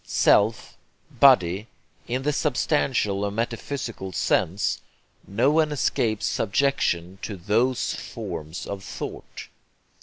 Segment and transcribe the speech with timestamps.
[0.03, 0.79] 'Self,'
[1.19, 1.67] 'body,'
[2.07, 4.81] in the substantial or metaphysical sense
[5.27, 9.47] no one escapes subjection to THOSE forms of thought.